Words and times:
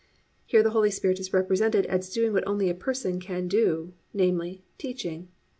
"+ 0.25 0.45
Here 0.47 0.63
the 0.63 0.71
Holy 0.71 0.89
Spirit 0.89 1.19
is 1.19 1.31
represented 1.31 1.85
as 1.85 2.09
doing 2.09 2.33
what 2.33 2.47
only 2.47 2.71
a 2.71 2.73
person 2.73 3.19
could 3.19 3.49
do, 3.49 3.93
namely, 4.15 4.63
teaching. 4.79 5.27